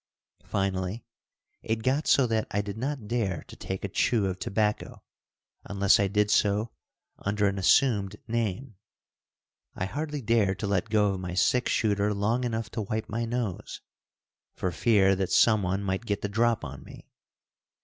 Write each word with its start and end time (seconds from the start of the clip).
Finally, 0.45 1.05
it 1.61 1.83
got 1.83 2.07
so 2.07 2.25
that 2.25 2.47
I 2.49 2.61
did 2.61 2.75
not 2.75 3.07
dare 3.07 3.43
to 3.43 3.55
take 3.55 3.85
a 3.85 3.87
chew 3.87 4.25
of 4.25 4.39
tobacco, 4.39 5.03
unless 5.65 5.99
I 5.99 6.07
did 6.07 6.31
so 6.31 6.71
under 7.19 7.45
an 7.47 7.59
assumed 7.59 8.15
name. 8.27 8.77
I 9.75 9.85
hardly 9.85 10.23
dared 10.23 10.57
to 10.57 10.65
let 10.67 10.89
go 10.89 11.13
of 11.13 11.19
my 11.19 11.35
six 11.35 11.71
shooter 11.71 12.15
long 12.15 12.43
enough 12.45 12.71
to 12.71 12.81
wipe 12.81 13.09
my 13.09 13.25
nose, 13.25 13.81
for 14.55 14.71
fear 14.71 15.15
that 15.15 15.31
someone 15.31 15.83
might 15.83 16.07
get 16.07 16.23
the 16.23 16.27
drop 16.29 16.65
on 16.65 16.83
me. 16.83 17.07